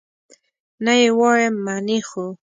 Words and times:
نه 0.83 0.93
یې 1.01 1.07
وایم، 1.19 1.55
منې 1.65 1.99
خو؟ 2.07 2.25